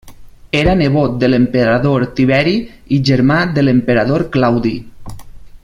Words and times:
Era 0.59 0.71
nebot 0.77 1.19
de 1.23 1.29
l'emperador 1.29 2.05
Tiberi 2.19 2.55
i 2.97 3.01
germà 3.11 3.39
de 3.59 3.65
l'emperador 3.67 4.29
Claudi. 4.37 4.77